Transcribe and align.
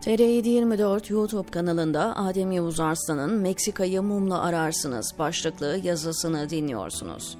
TR724 0.00 1.12
YouTube 1.12 1.50
kanalında 1.50 2.16
Adem 2.16 2.52
Yavuz 2.52 2.80
Arslan'ın 2.80 3.32
Meksika'yı 3.40 4.02
mumla 4.02 4.42
ararsınız 4.42 5.14
başlıklı 5.18 5.80
yazısını 5.82 6.50
dinliyorsunuz. 6.50 7.38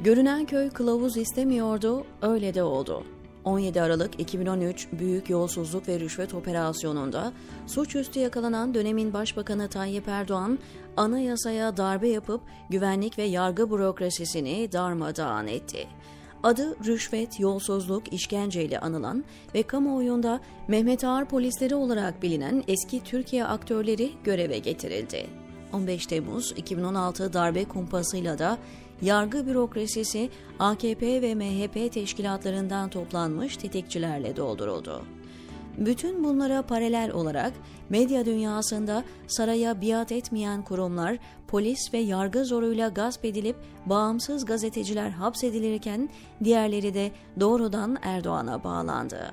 Görünen 0.00 0.46
köy 0.46 0.70
kılavuz 0.70 1.16
istemiyordu, 1.16 2.04
öyle 2.22 2.54
de 2.54 2.62
oldu. 2.62 3.04
17 3.44 3.82
Aralık 3.82 4.20
2013 4.20 4.88
Büyük 4.92 5.30
Yolsuzluk 5.30 5.88
ve 5.88 6.00
Rüşvet 6.00 6.34
Operasyonu'nda 6.34 7.32
suçüstü 7.66 8.20
yakalanan 8.20 8.74
dönemin 8.74 9.12
Başbakanı 9.12 9.68
Tayyip 9.68 10.08
Erdoğan, 10.08 10.58
anayasaya 10.96 11.76
darbe 11.76 12.08
yapıp 12.08 12.40
güvenlik 12.70 13.18
ve 13.18 13.22
yargı 13.22 13.70
bürokrasisini 13.70 14.72
darmadağın 14.72 15.46
etti 15.46 15.88
adı 16.46 16.76
rüşvet, 16.86 17.40
yolsuzluk, 17.40 18.12
işkenceyle 18.12 18.80
anılan 18.80 19.24
ve 19.54 19.62
kamuoyunda 19.62 20.40
Mehmet 20.68 21.04
Ağar 21.04 21.28
polisleri 21.28 21.74
olarak 21.74 22.22
bilinen 22.22 22.64
eski 22.68 23.04
Türkiye 23.04 23.44
aktörleri 23.44 24.12
göreve 24.24 24.58
getirildi. 24.58 25.26
15 25.72 26.06
Temmuz 26.06 26.52
2016 26.56 27.32
darbe 27.32 27.64
kumpasıyla 27.64 28.38
da 28.38 28.58
yargı 29.02 29.46
bürokrasisi 29.46 30.30
AKP 30.58 31.22
ve 31.22 31.34
MHP 31.34 31.92
teşkilatlarından 31.92 32.90
toplanmış 32.90 33.56
tetikçilerle 33.56 34.36
dolduruldu. 34.36 35.15
Bütün 35.78 36.24
bunlara 36.24 36.62
paralel 36.62 37.10
olarak 37.12 37.52
medya 37.88 38.24
dünyasında 38.24 39.04
saraya 39.26 39.80
biat 39.80 40.12
etmeyen 40.12 40.62
kurumlar 40.62 41.18
polis 41.48 41.94
ve 41.94 41.98
yargı 41.98 42.44
zoruyla 42.44 42.88
gasp 42.88 43.24
edilip 43.24 43.56
bağımsız 43.86 44.44
gazeteciler 44.44 45.10
hapsedilirken 45.10 46.08
diğerleri 46.44 46.94
de 46.94 47.10
doğrudan 47.40 47.96
Erdoğan'a 48.02 48.64
bağlandı. 48.64 49.32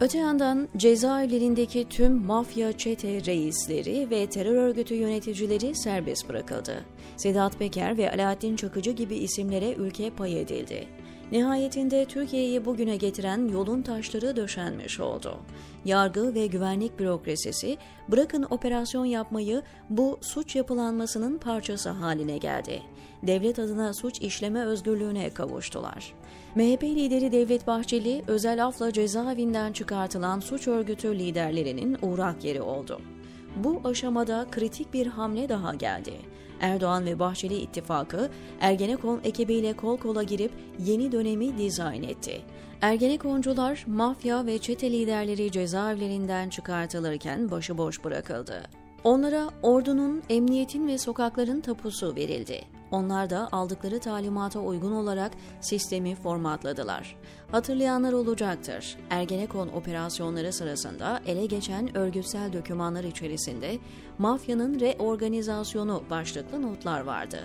Öte 0.00 0.18
yandan 0.18 0.68
cezaevlerindeki 0.76 1.88
tüm 1.88 2.26
mafya 2.26 2.72
çete 2.72 3.24
reisleri 3.24 4.10
ve 4.10 4.26
terör 4.26 4.54
örgütü 4.54 4.94
yöneticileri 4.94 5.74
serbest 5.74 6.28
bırakıldı. 6.28 6.84
Sedat 7.16 7.58
Peker 7.58 7.96
ve 7.96 8.12
Alaaddin 8.12 8.56
Çakıcı 8.56 8.90
gibi 8.90 9.16
isimlere 9.16 9.74
ülke 9.74 10.10
pay 10.10 10.40
edildi. 10.40 10.88
Nihayetinde 11.32 12.04
Türkiye'yi 12.04 12.64
bugüne 12.64 12.96
getiren 12.96 13.48
yolun 13.48 13.82
taşları 13.82 14.36
döşenmiş 14.36 15.00
oldu. 15.00 15.38
Yargı 15.84 16.34
ve 16.34 16.46
güvenlik 16.46 16.98
bürokrasisi 16.98 17.76
bırakın 18.08 18.46
operasyon 18.50 19.04
yapmayı 19.04 19.62
bu 19.90 20.18
suç 20.20 20.56
yapılanmasının 20.56 21.38
parçası 21.38 21.90
haline 21.90 22.38
geldi. 22.38 22.82
Devlet 23.22 23.58
adına 23.58 23.94
suç 23.94 24.20
işleme 24.20 24.64
özgürlüğüne 24.64 25.30
kavuştular. 25.30 26.14
MHP 26.54 26.82
lideri 26.82 27.32
Devlet 27.32 27.66
Bahçeli 27.66 28.22
özel 28.26 28.66
afla 28.66 28.92
cezaevinden 28.92 29.72
çıkartılan 29.72 30.40
suç 30.40 30.68
örgütü 30.68 31.18
liderlerinin 31.18 31.98
uğrak 32.02 32.44
yeri 32.44 32.62
oldu. 32.62 33.00
Bu 33.56 33.80
aşamada 33.84 34.46
kritik 34.50 34.94
bir 34.94 35.06
hamle 35.06 35.48
daha 35.48 35.74
geldi. 35.74 36.12
Erdoğan 36.60 37.04
ve 37.06 37.18
Bahçeli 37.18 37.56
ittifakı 37.56 38.30
Ergenekon 38.60 39.20
ekibiyle 39.24 39.72
kol 39.72 39.96
kola 39.96 40.22
girip 40.22 40.52
yeni 40.86 41.12
dönemi 41.12 41.58
dizayn 41.58 42.02
etti. 42.02 42.42
Ergenekoncular, 42.80 43.84
mafya 43.86 44.46
ve 44.46 44.58
çete 44.58 44.90
liderleri 44.90 45.50
cezaevlerinden 45.52 46.48
çıkartılırken 46.48 47.50
başıboş 47.50 48.04
bırakıldı. 48.04 48.62
Onlara 49.04 49.48
ordunun, 49.62 50.22
emniyetin 50.28 50.88
ve 50.88 50.98
sokakların 50.98 51.60
tapusu 51.60 52.16
verildi. 52.16 52.75
Onlar 52.90 53.30
da 53.30 53.48
aldıkları 53.52 54.00
talimata 54.00 54.60
uygun 54.60 54.92
olarak 54.92 55.32
sistemi 55.60 56.14
formatladılar. 56.14 57.16
Hatırlayanlar 57.50 58.12
olacaktır. 58.12 58.96
Ergenekon 59.10 59.68
operasyonları 59.68 60.52
sırasında 60.52 61.20
ele 61.26 61.46
geçen 61.46 61.96
örgütsel 61.96 62.52
dokümanlar 62.52 63.04
içerisinde 63.04 63.78
mafyanın 64.18 64.80
reorganizasyonu 64.80 66.02
başlıklı 66.10 66.62
notlar 66.62 67.00
vardı. 67.00 67.38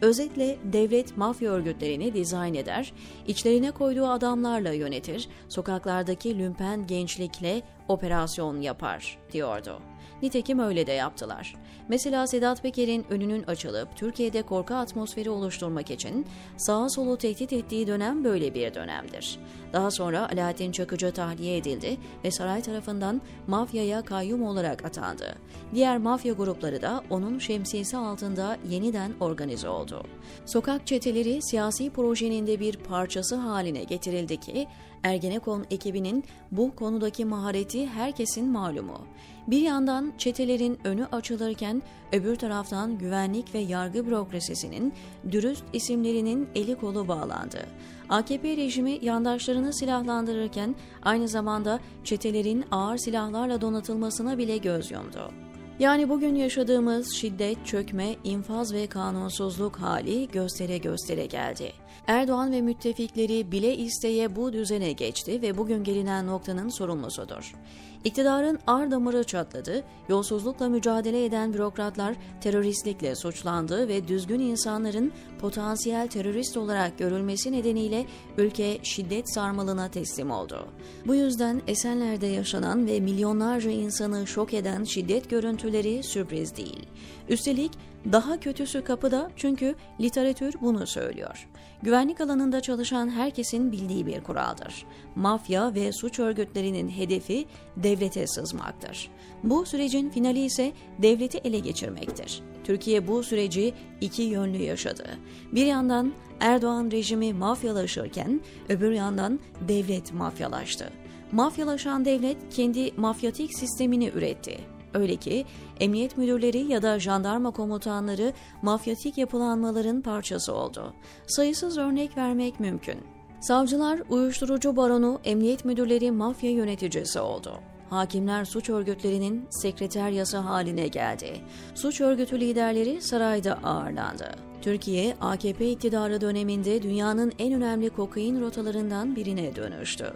Özetle 0.00 0.58
devlet 0.64 1.16
mafya 1.16 1.50
örgütlerini 1.50 2.14
dizayn 2.14 2.54
eder, 2.54 2.92
içlerine 3.26 3.70
koyduğu 3.70 4.06
adamlarla 4.06 4.72
yönetir, 4.72 5.28
sokaklardaki 5.48 6.38
lümpen 6.38 6.86
gençlikle 6.86 7.62
operasyon 7.88 8.60
yapar, 8.60 9.18
diyordu. 9.32 9.91
Nitekim 10.22 10.58
öyle 10.58 10.86
de 10.86 10.92
yaptılar. 10.92 11.54
Mesela 11.88 12.26
Sedat 12.26 12.62
Peker'in 12.62 13.06
önünün 13.10 13.42
açılıp 13.42 13.96
Türkiye'de 13.96 14.42
korku 14.42 14.74
atmosferi 14.74 15.30
oluşturmak 15.30 15.90
için 15.90 16.26
sağa 16.56 16.88
solu 16.88 17.18
tehdit 17.18 17.52
ettiği 17.52 17.86
dönem 17.86 18.24
böyle 18.24 18.54
bir 18.54 18.74
dönemdir. 18.74 19.38
Daha 19.72 19.90
sonra 19.90 20.28
Alaaddin 20.32 20.72
Çakıcı 20.72 21.12
tahliye 21.12 21.56
edildi 21.56 21.96
ve 22.24 22.30
saray 22.30 22.62
tarafından 22.62 23.20
mafyaya 23.46 24.02
kayyum 24.02 24.42
olarak 24.42 24.84
atandı. 24.84 25.34
Diğer 25.74 25.98
mafya 25.98 26.32
grupları 26.32 26.82
da 26.82 27.02
onun 27.10 27.38
şemsiyesi 27.38 27.96
altında 27.96 28.56
yeniden 28.68 29.12
organize 29.20 29.68
oldu. 29.68 30.02
Sokak 30.46 30.86
çeteleri 30.86 31.42
siyasi 31.42 31.90
projenin 31.90 32.46
de 32.46 32.60
bir 32.60 32.76
parçası 32.76 33.36
haline 33.36 33.84
getirildi 33.84 34.36
ki 34.36 34.66
Ergenekon 35.04 35.66
ekibinin 35.70 36.24
bu 36.52 36.76
konudaki 36.76 37.24
mahareti 37.24 37.86
herkesin 37.86 38.48
malumu. 38.48 39.00
Bir 39.46 39.60
yandan 39.60 40.12
çetelerin 40.18 40.78
önü 40.84 41.06
açılırken 41.06 41.82
öbür 42.12 42.36
taraftan 42.36 42.98
güvenlik 42.98 43.54
ve 43.54 43.58
yargı 43.58 44.06
bürokrasisinin 44.06 44.92
dürüst 45.30 45.64
isimlerinin 45.72 46.48
eli 46.54 46.74
kolu 46.74 47.08
bağlandı. 47.08 47.66
AKP 48.08 48.56
rejimi 48.56 48.98
yandaşlarını 49.02 49.72
silahlandırırken 49.72 50.74
aynı 51.02 51.28
zamanda 51.28 51.80
çetelerin 52.04 52.64
ağır 52.70 52.98
silahlarla 52.98 53.60
donatılmasına 53.60 54.38
bile 54.38 54.56
göz 54.56 54.90
yumdu. 54.90 55.32
Yani 55.78 56.08
bugün 56.08 56.34
yaşadığımız 56.34 57.14
şiddet, 57.14 57.66
çökme, 57.66 58.14
infaz 58.24 58.74
ve 58.74 58.86
kanunsuzluk 58.86 59.76
hali 59.76 60.28
göstere 60.28 60.78
göstere 60.78 61.26
geldi. 61.26 61.72
Erdoğan 62.06 62.52
ve 62.52 62.60
müttefikleri 62.60 63.52
bile 63.52 63.76
isteye 63.76 64.36
bu 64.36 64.52
düzene 64.52 64.92
geçti 64.92 65.42
ve 65.42 65.56
bugün 65.56 65.84
gelinen 65.84 66.26
noktanın 66.26 66.68
sorumlusudur. 66.68 67.54
İktidarın 68.04 68.58
ar 68.66 68.90
damarı 68.90 69.24
çatladı, 69.24 69.84
yolsuzlukla 70.08 70.68
mücadele 70.68 71.24
eden 71.24 71.52
bürokratlar 71.54 72.16
teröristlikle 72.40 73.14
suçlandı 73.14 73.88
ve 73.88 74.08
düzgün 74.08 74.40
insanların 74.40 75.12
potansiyel 75.40 76.08
terörist 76.08 76.56
olarak 76.56 76.98
görülmesi 76.98 77.52
nedeniyle 77.52 78.06
ülke 78.38 78.78
şiddet 78.82 79.34
sarmalına 79.34 79.88
teslim 79.90 80.30
oldu. 80.30 80.68
Bu 81.06 81.14
yüzden 81.14 81.62
Esenler'de 81.66 82.26
yaşanan 82.26 82.86
ve 82.86 83.00
milyonlarca 83.00 83.70
insanı 83.70 84.26
şok 84.26 84.54
eden 84.54 84.84
şiddet 84.84 85.30
görüntüleri 85.30 86.02
sürpriz 86.02 86.56
değil. 86.56 86.86
Üstelik 87.28 87.72
daha 88.12 88.40
kötüsü 88.40 88.84
kapıda 88.84 89.30
çünkü 89.36 89.74
literatür 90.00 90.54
bunu 90.60 90.86
söylüyor. 90.86 91.48
Güvenlik 91.82 92.20
alanında 92.20 92.60
çalışan 92.60 93.10
herkesin 93.10 93.72
bildiği 93.72 94.06
bir 94.06 94.20
kuraldır. 94.20 94.86
Mafya 95.14 95.74
ve 95.74 95.92
suç 95.92 96.18
örgütlerinin 96.18 96.88
hedefi 96.88 97.46
devlete 97.92 98.26
sızmaktır. 98.26 99.10
Bu 99.44 99.66
sürecin 99.66 100.10
finali 100.10 100.44
ise 100.44 100.72
devleti 100.98 101.38
ele 101.38 101.58
geçirmektir. 101.58 102.42
Türkiye 102.64 103.08
bu 103.08 103.22
süreci 103.22 103.74
iki 104.00 104.22
yönlü 104.22 104.62
yaşadı. 104.62 105.04
Bir 105.52 105.66
yandan 105.66 106.12
Erdoğan 106.40 106.90
rejimi 106.90 107.32
mafyalaşırken 107.32 108.40
öbür 108.68 108.92
yandan 108.92 109.40
devlet 109.68 110.12
mafyalaştı. 110.12 110.90
Mafyalaşan 111.32 112.04
devlet 112.04 112.36
kendi 112.50 112.92
mafyatik 112.96 113.58
sistemini 113.58 114.08
üretti. 114.08 114.58
Öyle 114.94 115.16
ki 115.16 115.44
emniyet 115.80 116.16
müdürleri 116.16 116.58
ya 116.58 116.82
da 116.82 116.98
jandarma 116.98 117.50
komutanları 117.50 118.32
mafyatik 118.62 119.18
yapılanmaların 119.18 120.02
parçası 120.02 120.54
oldu. 120.54 120.94
Sayısız 121.26 121.78
örnek 121.78 122.16
vermek 122.16 122.60
mümkün. 122.60 122.98
Savcılar 123.40 124.00
uyuşturucu 124.08 124.76
baronu, 124.76 125.20
emniyet 125.24 125.64
müdürleri 125.64 126.10
mafya 126.10 126.50
yöneticisi 126.50 127.20
oldu. 127.20 127.71
Hakimler 127.92 128.44
suç 128.44 128.70
örgütlerinin 128.70 129.46
sekreteryası 129.50 130.38
haline 130.38 130.88
geldi. 130.88 131.40
Suç 131.74 132.00
örgütü 132.00 132.40
liderleri 132.40 133.02
sarayda 133.02 133.58
ağırlandı. 133.64 134.34
Türkiye, 134.62 135.16
AKP 135.20 135.70
iktidarı 135.70 136.20
döneminde 136.20 136.82
dünyanın 136.82 137.32
en 137.38 137.52
önemli 137.52 137.90
kokain 137.90 138.40
rotalarından 138.40 139.16
birine 139.16 139.56
dönüştü. 139.56 140.12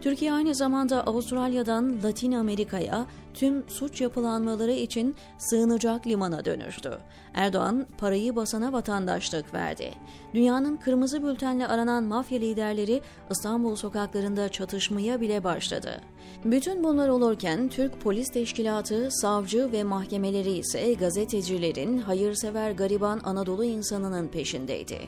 Türkiye 0.00 0.32
aynı 0.32 0.54
zamanda 0.54 1.06
Avustralya'dan 1.06 2.02
Latin 2.04 2.32
Amerika'ya 2.32 3.06
tüm 3.34 3.68
suç 3.68 4.00
yapılanmaları 4.00 4.72
için 4.72 5.14
sığınacak 5.38 6.06
limana 6.06 6.44
dönüştü. 6.44 6.98
Erdoğan 7.34 7.86
parayı 7.98 8.36
basana 8.36 8.72
vatandaşlık 8.72 9.54
verdi. 9.54 9.90
Dünyanın 10.34 10.76
kırmızı 10.76 11.22
bültenle 11.22 11.66
aranan 11.66 12.04
mafya 12.04 12.38
liderleri 12.38 13.00
İstanbul 13.30 13.76
sokaklarında 13.76 14.48
çatışmaya 14.48 15.20
bile 15.20 15.44
başladı. 15.44 16.00
Bütün 16.44 16.84
bunlar 16.84 17.08
olurken 17.08 17.68
Türk 17.68 18.00
Polis 18.00 18.28
Teşkilatı, 18.28 19.08
savcı 19.10 19.72
ve 19.72 19.84
mahkemeleri 19.84 20.50
ise 20.50 20.94
gazetecilerin 20.94 21.98
hayırsever 21.98 22.70
gariban 22.70 23.20
Anadolu 23.24 23.64
insanının 23.64 24.28
peşindeydi. 24.28 24.98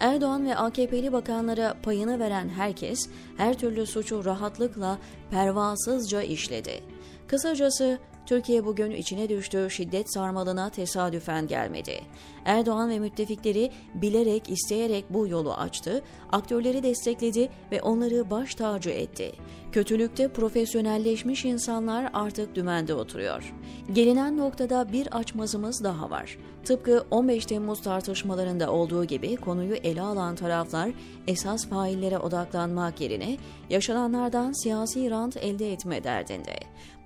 Erdoğan 0.00 0.46
ve 0.46 0.56
AKP'li 0.56 1.12
bakanlara 1.12 1.74
payını 1.82 2.18
veren 2.18 2.48
herkes 2.48 3.08
her 3.36 3.58
türlü 3.58 3.86
suçu 3.86 4.24
rahatlıkla 4.24 4.98
pervasızca 5.30 6.22
işledi. 6.22 6.80
Kısacası 7.26 7.98
Türkiye 8.26 8.64
bugün 8.64 8.90
içine 8.90 9.28
düştüğü 9.28 9.70
şiddet 9.70 10.12
sarmalına 10.12 10.70
tesadüfen 10.70 11.46
gelmedi. 11.46 12.00
Erdoğan 12.44 12.90
ve 12.90 12.98
müttefikleri 12.98 13.70
bilerek, 13.94 14.50
isteyerek 14.50 15.04
bu 15.10 15.28
yolu 15.28 15.54
açtı, 15.54 16.02
aktörleri 16.32 16.82
destekledi 16.82 17.48
ve 17.72 17.82
onları 17.82 18.30
baş 18.30 18.54
tacı 18.54 18.90
etti. 18.90 19.32
Kötülükte 19.72 20.28
profesyonelleşmiş 20.28 21.44
insanlar 21.44 22.10
artık 22.12 22.54
dümende 22.54 22.94
oturuyor. 22.94 23.54
Gelinen 23.92 24.38
noktada 24.38 24.92
bir 24.92 25.18
açmazımız 25.18 25.84
daha 25.84 26.10
var. 26.10 26.38
Tıpkı 26.64 27.04
15 27.10 27.46
Temmuz 27.46 27.82
tartışmalarında 27.82 28.72
olduğu 28.72 29.04
gibi 29.04 29.36
konuyu 29.36 29.74
ele 29.74 30.02
alan 30.02 30.36
taraflar 30.36 30.90
esas 31.26 31.68
faillere 31.68 32.18
odaklanmak 32.18 33.00
yerine 33.00 33.36
yaşananlardan 33.70 34.52
siyasi 34.62 35.10
rant 35.10 35.36
elde 35.36 35.72
etme 35.72 36.04
derdinde. 36.04 36.56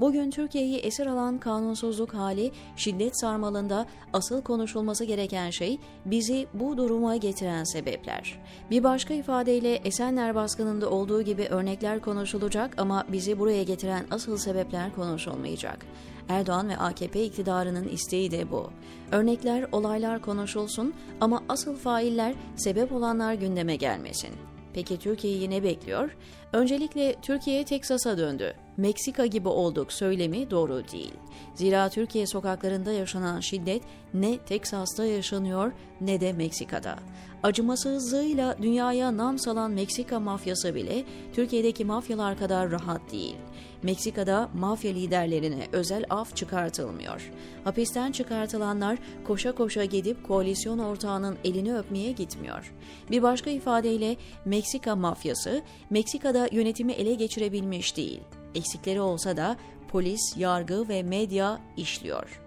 Bugün 0.00 0.30
Türkiye'yi 0.30 0.78
esir 0.78 1.06
alan 1.10 1.38
kanunsuzluk 1.38 2.14
hali 2.14 2.52
şiddet 2.76 3.20
sarmalında 3.20 3.86
asıl 4.12 4.42
konuşulması 4.42 5.04
gereken 5.04 5.50
şey 5.50 5.78
bizi 6.04 6.46
bu 6.54 6.76
duruma 6.76 7.16
getiren 7.16 7.64
sebepler. 7.64 8.38
Bir 8.70 8.84
başka 8.84 9.14
ifadeyle 9.14 9.74
Esenler 9.74 10.34
baskınında 10.34 10.90
olduğu 10.90 11.22
gibi 11.22 11.42
örnekler 11.42 12.00
konuşulacak 12.00 12.74
ama 12.78 13.04
bizi 13.08 13.38
buraya 13.38 13.62
getiren 13.62 14.04
asıl 14.10 14.36
sebepler 14.36 14.94
konuşulmayacak. 14.94 15.86
Erdoğan 16.28 16.68
ve 16.68 16.76
AKP 16.76 17.24
iktidarının 17.24 17.88
isteği 17.88 18.30
de 18.30 18.50
bu. 18.50 18.70
Örnekler, 19.12 19.66
olaylar 19.72 20.22
konuşulsun 20.22 20.94
ama 21.20 21.42
asıl 21.48 21.76
failler, 21.76 22.34
sebep 22.56 22.92
olanlar 22.92 23.34
gündeme 23.34 23.76
gelmesin. 23.76 24.30
Peki 24.74 24.98
Türkiye'yi 24.98 25.50
ne 25.50 25.62
bekliyor? 25.62 26.16
Öncelikle 26.52 27.16
Türkiye 27.22 27.64
Teksas'a 27.64 28.18
döndü. 28.18 28.54
Meksika 28.76 29.26
gibi 29.26 29.48
olduk 29.48 29.92
söylemi 29.92 30.50
doğru 30.50 30.82
değil. 30.92 31.14
Zira 31.54 31.88
Türkiye 31.88 32.26
sokaklarında 32.26 32.92
yaşanan 32.92 33.40
şiddet 33.40 33.82
ne 34.14 34.38
Teksas'ta 34.38 35.04
yaşanıyor 35.04 35.72
ne 36.00 36.20
de 36.20 36.32
Meksika'da. 36.32 36.96
Acımasızlığıyla 37.42 38.56
dünyaya 38.62 39.16
nam 39.16 39.38
salan 39.38 39.70
Meksika 39.70 40.20
mafyası 40.20 40.74
bile 40.74 41.04
Türkiye'deki 41.32 41.84
mafyalar 41.84 42.38
kadar 42.38 42.70
rahat 42.70 43.12
değil. 43.12 43.36
Meksika'da 43.82 44.50
mafya 44.54 44.92
liderlerine 44.92 45.66
özel 45.72 46.04
af 46.10 46.36
çıkartılmıyor. 46.36 47.30
Hapisten 47.64 48.12
çıkartılanlar 48.12 48.98
koşa 49.26 49.52
koşa 49.52 49.84
gidip 49.84 50.28
koalisyon 50.28 50.78
ortağının 50.78 51.38
elini 51.44 51.76
öpmeye 51.76 52.12
gitmiyor. 52.12 52.74
Bir 53.10 53.22
başka 53.22 53.50
ifadeyle 53.50 54.16
Meksika 54.44 54.96
mafyası 54.96 55.62
Meksika'da 55.90 56.39
yönetimi 56.52 56.92
ele 56.92 57.14
geçirebilmiş 57.14 57.96
değil. 57.96 58.20
Eksikleri 58.54 59.00
olsa 59.00 59.36
da 59.36 59.56
polis, 59.88 60.36
yargı 60.36 60.88
ve 60.88 61.02
medya 61.02 61.60
işliyor. 61.76 62.40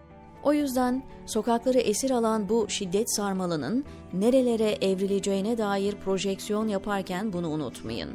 O 0.44 0.54
yüzden 0.54 1.04
sokakları 1.26 1.80
esir 1.80 2.12
alan 2.12 2.50
bu 2.50 2.66
şiddet 2.70 3.16
sarmalının 3.16 3.86
nerelere 4.14 4.72
evrileceğine 4.72 5.58
dair 5.58 5.96
projeksiyon 5.96 6.68
yaparken 6.68 7.34
bunu 7.34 7.50
unutmayın. 7.50 8.10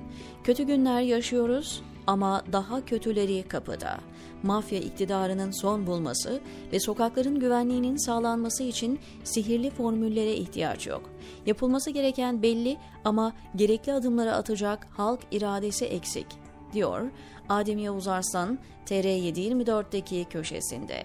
Kötü 0.45 0.63
günler 0.63 1.01
yaşıyoruz 1.01 1.83
ama 2.09 2.43
daha 2.53 2.85
kötüleri 2.85 3.43
kapıda. 3.43 4.01
Mafya 4.43 4.79
iktidarının 4.79 5.51
son 5.51 5.87
bulması 5.87 6.41
ve 6.73 6.81
sokakların 6.81 7.41
güvenliğinin 7.41 7.97
sağlanması 7.97 8.63
için 8.63 8.99
sihirli 9.25 9.71
formüllere 9.71 10.33
ihtiyaç 10.33 10.87
yok. 10.87 11.11
Yapılması 11.47 11.91
gereken 11.91 12.43
belli 12.43 12.77
ama 13.05 13.33
gerekli 13.57 13.93
adımları 13.93 14.35
atacak 14.35 14.87
halk 14.97 15.21
iradesi 15.31 15.85
eksik, 15.85 16.27
diyor 16.73 17.11
Adem 17.49 17.79
Yavuz 17.79 18.09
Arslan 18.09 18.59
TR724'deki 18.87 20.27
köşesinde. 20.31 21.03